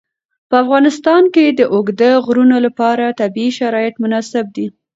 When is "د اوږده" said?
1.49-2.11